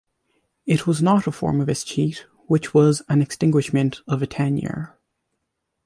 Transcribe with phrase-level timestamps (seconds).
[0.65, 4.97] It was not a form of escheat, which was an extinguishment of a tenure.